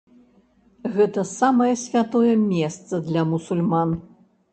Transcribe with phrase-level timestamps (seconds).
[0.95, 3.93] Гэта самае святое месца для мусульман.